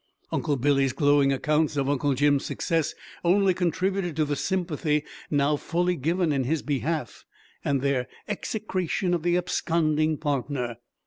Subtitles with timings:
[0.31, 5.95] Uncle Billy's glowing accounts of Uncle Jim's success only contributed to the sympathy now fully
[5.95, 7.23] given in his behalf
[7.63, 10.77] and their execration of the absconding partner.